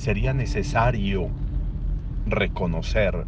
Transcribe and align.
sería 0.00 0.32
necesario 0.32 1.28
reconocer 2.24 3.26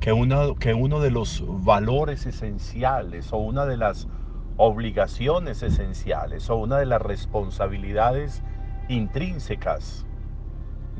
que 0.00 0.12
uno, 0.12 0.56
que 0.56 0.74
uno 0.74 0.98
de 0.98 1.12
los 1.12 1.44
valores 1.64 2.26
esenciales 2.26 3.32
o 3.32 3.36
una 3.36 3.64
de 3.64 3.76
las 3.76 4.08
obligaciones 4.56 5.62
esenciales 5.62 6.50
o 6.50 6.56
una 6.56 6.78
de 6.78 6.86
las 6.86 7.00
responsabilidades 7.00 8.42
intrínsecas 8.88 10.04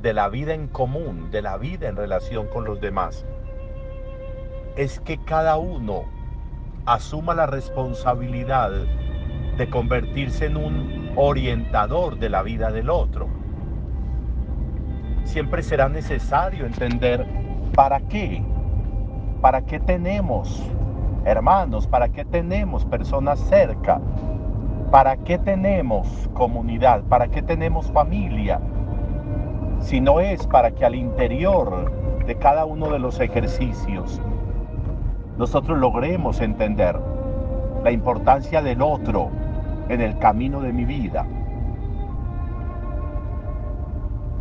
de 0.00 0.12
la 0.12 0.28
vida 0.28 0.54
en 0.54 0.68
común, 0.68 1.32
de 1.32 1.42
la 1.42 1.56
vida 1.58 1.88
en 1.88 1.96
relación 1.96 2.46
con 2.46 2.64
los 2.64 2.80
demás, 2.80 3.26
es 4.76 5.00
que 5.00 5.18
cada 5.24 5.56
uno 5.56 6.04
asuma 6.86 7.34
la 7.34 7.46
responsabilidad 7.46 8.70
de 9.58 9.70
convertirse 9.70 10.46
en 10.46 10.56
un 10.56 11.12
orientador 11.16 12.20
de 12.20 12.28
la 12.28 12.44
vida 12.44 12.70
del 12.70 12.88
otro. 12.88 13.41
Siempre 15.32 15.62
será 15.62 15.88
necesario 15.88 16.66
entender 16.66 17.26
para 17.74 18.00
qué, 18.00 18.42
para 19.40 19.62
qué 19.62 19.80
tenemos 19.80 20.62
hermanos, 21.24 21.86
para 21.86 22.10
qué 22.10 22.26
tenemos 22.26 22.84
personas 22.84 23.40
cerca, 23.40 23.98
para 24.90 25.16
qué 25.16 25.38
tenemos 25.38 26.28
comunidad, 26.34 27.00
para 27.04 27.28
qué 27.28 27.40
tenemos 27.40 27.90
familia, 27.92 28.60
si 29.80 30.02
no 30.02 30.20
es 30.20 30.46
para 30.46 30.72
que 30.72 30.84
al 30.84 30.94
interior 30.94 31.90
de 32.26 32.34
cada 32.34 32.66
uno 32.66 32.90
de 32.90 32.98
los 32.98 33.18
ejercicios 33.18 34.20
nosotros 35.38 35.78
logremos 35.78 36.42
entender 36.42 37.00
la 37.82 37.90
importancia 37.90 38.60
del 38.60 38.82
otro 38.82 39.30
en 39.88 40.02
el 40.02 40.18
camino 40.18 40.60
de 40.60 40.74
mi 40.74 40.84
vida. 40.84 41.24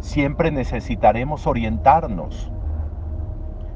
Siempre 0.02 0.50
necesitaremos 0.50 1.46
orientarnos. 1.46 2.52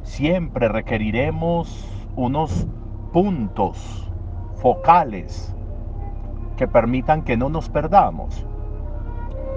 Siempre 0.02 0.68
requeriremos 0.68 1.88
unos 2.16 2.68
puntos 3.14 4.12
focales 4.56 5.56
que 6.58 6.68
permitan 6.68 7.22
que 7.22 7.38
no 7.38 7.50
nos 7.50 7.70
perdamos. 7.70 8.46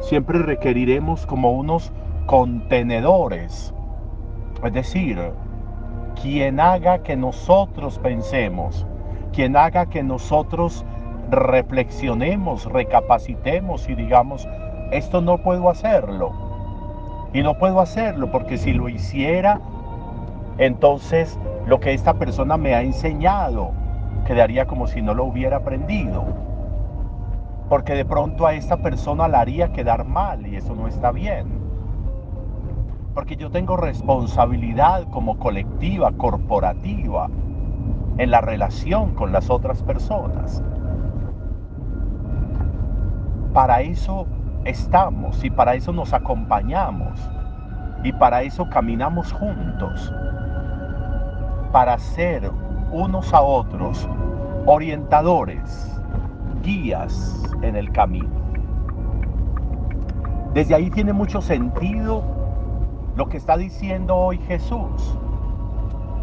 Siempre 0.01 0.41
requeriremos 0.41 1.27
como 1.27 1.53
unos 1.53 1.91
contenedores, 2.27 3.75
es 4.63 4.73
decir, 4.73 5.33
quien 6.21 6.61
haga 6.61 7.03
que 7.03 7.17
nosotros 7.17 7.99
pensemos, 7.99 8.87
quien 9.33 9.57
haga 9.57 9.87
que 9.87 10.03
nosotros 10.03 10.85
reflexionemos, 11.31 12.67
recapacitemos 12.67 13.89
y 13.89 13.95
digamos, 13.95 14.47
esto 14.93 15.23
no 15.23 15.39
puedo 15.39 15.71
hacerlo. 15.71 16.48
Y 17.33 17.43
no 17.43 17.55
puedo 17.59 17.81
hacerlo 17.81 18.31
porque 18.31 18.59
si 18.59 18.73
lo 18.73 18.89
hiciera, 18.89 19.61
entonces 20.59 21.39
lo 21.67 21.81
que 21.81 21.93
esta 21.93 22.15
persona 22.15 22.57
me 22.57 22.75
ha 22.75 22.83
enseñado 22.83 23.73
quedaría 24.27 24.67
como 24.67 24.87
si 24.87 25.03
no 25.03 25.15
lo 25.15 25.25
hubiera 25.25 25.59
aprendido. 25.59 26.25
Porque 27.69 27.95
de 27.95 28.05
pronto 28.05 28.47
a 28.47 28.55
esta 28.55 28.79
persona 28.79 29.29
la 29.29 29.41
haría 29.41 29.73
quedar 29.73 30.05
mal 30.05 30.47
y 30.47 30.57
eso 30.57 30.75
no 30.75 30.89
está 30.89 31.13
bien 31.13 31.59
porque 33.19 33.35
yo 33.35 33.51
tengo 33.51 33.77
responsabilidad 33.77 35.03
como 35.11 35.41
colectiva, 35.41 36.13
corporativa, 36.13 37.29
en 38.17 38.31
la 38.31 38.41
relación 38.41 39.13
con 39.17 39.33
las 39.33 39.51
otras 39.51 39.83
personas. 39.83 40.63
Para 43.53 43.81
eso 43.81 44.29
estamos 44.65 45.43
y 45.45 45.51
para 45.51 45.75
eso 45.75 45.93
nos 45.93 46.13
acompañamos 46.13 47.19
y 48.03 48.13
para 48.13 48.43
eso 48.43 48.69
caminamos 48.69 49.33
juntos, 49.33 50.13
para 51.73 51.99
ser 51.99 52.51
unos 52.93 53.35
a 53.35 53.41
otros 53.41 54.09
orientadores, 54.67 56.01
guías 56.63 57.43
en 57.63 57.77
el 57.77 57.91
camino. 57.93 58.29
Desde 60.55 60.75
ahí 60.75 60.91
tiene 60.91 61.13
mucho 61.13 61.41
sentido 61.41 62.23
lo 63.17 63.29
que 63.29 63.37
está 63.37 63.57
diciendo 63.57 64.17
hoy 64.17 64.39
Jesús. 64.39 65.19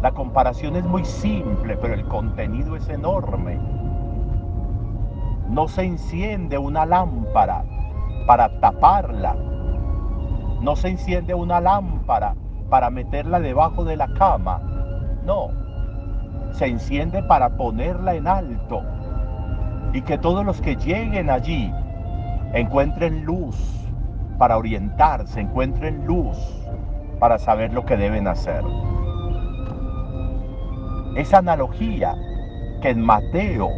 La 0.02 0.12
comparación 0.12 0.76
es 0.76 0.84
muy 0.84 1.04
simple, 1.04 1.76
pero 1.76 1.94
el 1.94 2.04
contenido 2.06 2.76
es 2.76 2.88
enorme. 2.88 3.58
No 5.48 5.68
se 5.68 5.84
enciende 5.84 6.58
una 6.58 6.84
lámpara 6.86 7.64
para 8.26 8.48
taparla. 8.60 9.34
No 10.60 10.76
se 10.76 10.88
enciende 10.88 11.34
una 11.34 11.60
lámpara 11.60 12.34
para 12.68 12.90
meterla 12.90 13.40
debajo 13.40 13.84
de 13.84 13.96
la 13.96 14.08
cama. 14.08 14.60
No. 15.24 15.48
Se 16.52 16.66
enciende 16.66 17.22
para 17.22 17.50
ponerla 17.56 18.14
en 18.14 18.26
alto 18.26 18.82
y 19.92 20.02
que 20.02 20.18
todos 20.18 20.44
los 20.44 20.60
que 20.60 20.76
lleguen 20.76 21.30
allí 21.30 21.72
encuentren 22.52 23.24
luz 23.24 23.56
para 24.38 24.56
orientarse, 24.56 25.40
encuentren 25.40 26.06
luz 26.06 26.36
para 27.18 27.38
saber 27.38 27.72
lo 27.72 27.84
que 27.84 27.96
deben 27.96 28.28
hacer. 28.28 28.62
Esa 31.16 31.38
analogía 31.38 32.14
que 32.82 32.90
en 32.90 33.00
Mateo 33.00 33.70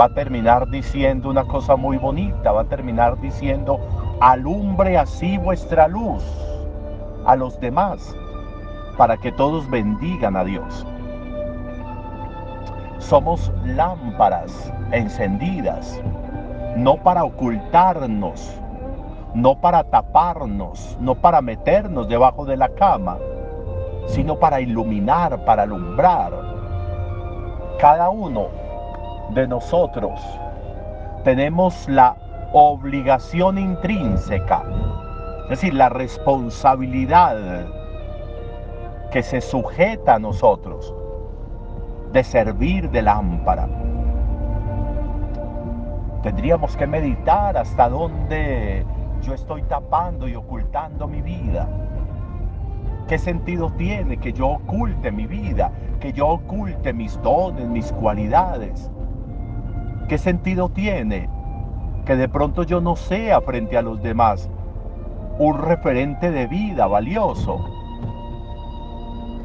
va 0.00 0.06
a 0.06 0.14
terminar 0.14 0.68
diciendo 0.68 1.30
una 1.30 1.44
cosa 1.44 1.76
muy 1.76 1.96
bonita, 1.96 2.52
va 2.52 2.62
a 2.62 2.68
terminar 2.68 3.20
diciendo, 3.20 3.78
alumbre 4.20 4.96
así 4.98 5.38
vuestra 5.38 5.88
luz 5.88 6.22
a 7.26 7.36
los 7.36 7.58
demás, 7.60 8.16
para 8.96 9.16
que 9.16 9.32
todos 9.32 9.68
bendigan 9.70 10.36
a 10.36 10.44
Dios. 10.44 10.86
Somos 12.98 13.52
lámparas 13.64 14.72
encendidas, 14.92 16.00
no 16.76 16.96
para 16.96 17.24
ocultarnos 17.24 18.62
no 19.34 19.54
para 19.54 19.84
taparnos, 19.84 20.96
no 21.00 21.14
para 21.14 21.40
meternos 21.40 22.08
debajo 22.08 22.44
de 22.44 22.56
la 22.56 22.68
cama, 22.68 23.18
sino 24.06 24.38
para 24.38 24.60
iluminar, 24.60 25.44
para 25.44 25.62
alumbrar. 25.62 26.32
Cada 27.78 28.10
uno 28.10 28.48
de 29.30 29.46
nosotros 29.46 30.20
tenemos 31.24 31.88
la 31.88 32.16
obligación 32.52 33.58
intrínseca, 33.58 34.62
es 35.44 35.50
decir, 35.50 35.74
la 35.74 35.88
responsabilidad 35.88 37.66
que 39.10 39.22
se 39.22 39.40
sujeta 39.40 40.14
a 40.14 40.18
nosotros 40.18 40.94
de 42.12 42.24
servir 42.24 42.90
de 42.90 43.02
lámpara. 43.02 43.68
Tendríamos 46.22 46.76
que 46.76 46.86
meditar 46.86 47.56
hasta 47.56 47.88
dónde 47.88 48.84
yo 49.22 49.34
estoy 49.34 49.62
tapando 49.62 50.28
y 50.28 50.34
ocultando 50.34 51.06
mi 51.06 51.22
vida? 51.22 51.68
¿Qué 53.08 53.18
sentido 53.18 53.70
tiene 53.72 54.16
que 54.16 54.32
yo 54.32 54.48
oculte 54.48 55.10
mi 55.10 55.26
vida? 55.26 55.70
Que 56.00 56.12
yo 56.12 56.28
oculte 56.28 56.92
mis 56.92 57.20
dones, 57.22 57.68
mis 57.68 57.92
cualidades. 57.92 58.90
¿Qué 60.12 60.18
sentido 60.18 60.68
tiene 60.68 61.26
que 62.04 62.16
de 62.16 62.28
pronto 62.28 62.64
yo 62.64 62.82
no 62.82 62.96
sea 62.96 63.40
frente 63.40 63.78
a 63.78 63.80
los 63.80 64.02
demás 64.02 64.50
un 65.38 65.56
referente 65.56 66.30
de 66.30 66.46
vida 66.46 66.86
valioso? 66.86 67.64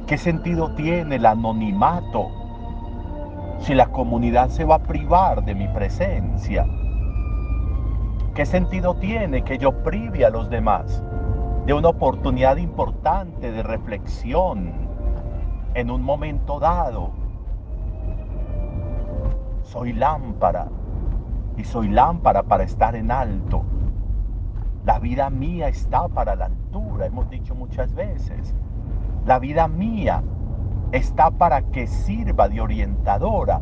¿Qué 0.08 0.18
sentido 0.18 0.76
tiene 0.76 1.16
el 1.16 1.26
anonimato 1.26 2.28
si 3.60 3.76
la 3.76 3.88
comunidad 3.88 4.50
se 4.50 4.66
va 4.66 4.76
a 4.76 4.84
privar 4.84 5.46
de 5.46 5.56
mi 5.56 5.70
presencia? 5.70 6.68
¿Qué 8.36 8.46
sentido 8.46 8.96
tiene 8.96 9.44
que 9.46 9.58
yo 9.58 9.72
prive 9.84 10.26
a 10.26 10.30
los 10.30 10.50
demás 10.50 11.02
de 11.66 11.74
una 11.74 11.88
oportunidad 11.88 12.58
importante 12.58 13.54
de 13.54 13.64
reflexión 13.64 14.74
en 15.76 15.90
un 15.90 16.02
momento 16.02 16.60
dado? 16.60 17.27
Soy 19.68 19.92
lámpara 19.92 20.70
y 21.58 21.66
soy 21.66 21.90
lámpara 21.90 22.44
para 22.44 22.64
estar 22.64 22.96
en 22.96 23.12
alto. 23.12 23.64
La 24.86 24.98
vida 24.98 25.30
mía 25.30 25.68
está 25.68 26.08
para 26.08 26.38
la 26.38 26.46
altura, 26.46 27.08
hemos 27.08 27.30
dicho 27.30 27.54
muchas 27.54 27.94
veces. 27.94 28.56
La 29.26 29.40
vida 29.40 29.68
mía 29.68 30.24
está 30.94 31.32
para 31.32 31.64
que 31.64 31.86
sirva 31.86 32.48
de 32.48 32.62
orientadora 32.62 33.60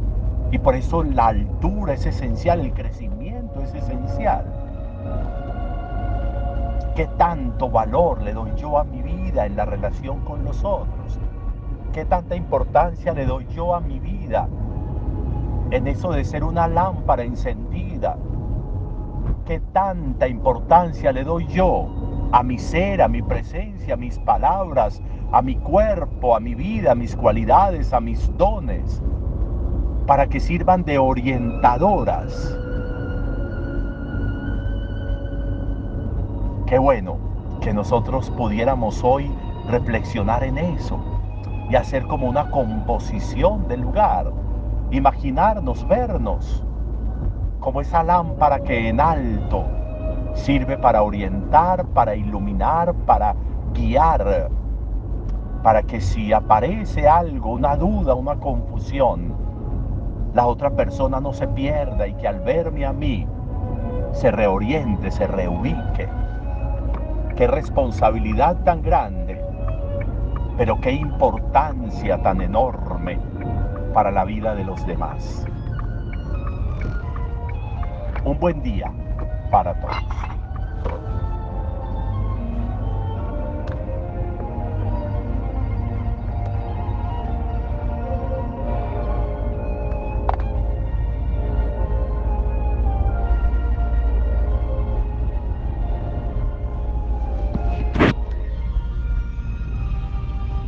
y 0.52 0.60
por 0.60 0.75
eso 0.75 1.04
la 1.04 1.30
altura 1.30 1.94
es 1.94 2.06
esencial, 2.06 2.60
el 2.60 2.74
crecimiento 2.74 3.60
es 3.62 3.74
esencial. 3.74 4.46
¿Qué 6.96 7.07
tanto 7.18 7.68
valor 7.72 8.22
le 8.22 8.34
doy 8.34 8.52
yo 8.56 8.78
a 8.78 8.84
mi 8.84 9.02
vida 9.02 9.48
en 9.48 9.56
la 9.56 9.66
relación 9.66 10.19
con 10.19 10.46
los 10.46 10.63
otros? 10.63 11.19
¿Qué 11.94 12.06
tanta 12.06 12.36
importancia 12.36 13.12
le 13.12 13.25
doy 13.25 13.48
yo 13.48 13.74
a 13.74 13.80
mi 13.80 14.00
vida 14.00 14.48
en 15.71 15.88
eso 15.88 16.12
de 16.12 16.23
ser 16.23 16.44
una 16.44 16.67
lámpara 16.67 17.23
encendida? 17.23 18.17
¿Qué 19.45 19.59
tanta 19.73 20.27
importancia 20.27 21.12
le 21.12 21.23
doy 21.23 21.47
yo 21.47 21.88
a 22.31 22.44
mi 22.44 22.57
ser, 22.57 23.01
a 23.01 23.07
mi 23.07 23.21
presencia, 23.21 23.94
a 23.94 23.97
mis 23.97 24.19
palabras, 24.19 25.01
a 25.31 25.41
mi 25.41 25.56
cuerpo, 25.56 26.35
a 26.35 26.39
mi 26.39 26.56
vida, 26.56 26.91
a 26.91 26.95
mis 26.95 27.15
cualidades, 27.15 27.94
a 27.94 28.00
mis 28.00 28.35
dones, 28.38 29.01
para 30.07 30.27
que 30.27 30.39
sirvan 30.39 30.83
de 30.83 30.97
orientadoras. 30.97 32.57
Qué 36.65 36.79
bueno 36.79 37.18
que 37.61 37.73
nosotros 37.73 38.31
pudiéramos 38.31 39.03
hoy 39.03 39.31
reflexionar 39.69 40.44
en 40.44 40.57
eso 40.57 41.00
y 41.69 41.75
hacer 41.75 42.06
como 42.07 42.27
una 42.27 42.50
composición 42.51 43.68
del 43.68 43.81
lugar, 43.81 44.31
imaginarnos, 44.91 45.87
vernos 45.87 46.63
como 47.59 47.81
esa 47.81 48.03
lámpara 48.03 48.59
que 48.59 48.89
en 48.89 48.99
alto 48.99 49.65
sirve 50.33 50.77
para 50.77 51.01
orientar, 51.01 51.85
para 51.87 52.15
iluminar, 52.15 52.93
para 53.05 53.35
guiar, 53.73 54.49
para 55.63 55.81
que 55.81 55.99
si 55.99 56.31
aparece 56.31 57.07
algo, 57.07 57.53
una 57.53 57.75
duda, 57.75 58.13
una 58.13 58.35
confusión, 58.35 59.33
la 60.33 60.45
otra 60.45 60.69
persona 60.69 61.19
no 61.19 61.33
se 61.33 61.47
pierda 61.47 62.05
y 62.07 62.13
que 62.13 62.27
al 62.27 62.41
verme 62.41 62.85
a 62.85 62.93
mí 62.93 63.27
se 64.11 64.29
reoriente, 64.29 65.09
se 65.09 65.25
reubique. 65.25 66.07
Qué 67.35 67.47
responsabilidad 67.47 68.57
tan 68.63 68.81
grande, 68.81 69.41
pero 70.57 70.79
qué 70.79 70.91
importancia 70.91 72.21
tan 72.21 72.41
enorme 72.41 73.17
para 73.95 74.12
la 74.12 74.25
vida 74.25 74.53
de 74.53 74.65
los 74.65 74.86
demás. 74.86 75.45
Un 78.25 78.38
buen 78.38 78.62
día 78.62 78.92
para 79.50 79.74
todos. 79.80 80.34